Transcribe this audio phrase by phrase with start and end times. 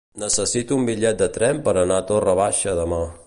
[0.21, 3.03] Necessito un bitllet de tren per anar a Torre Baixa demà.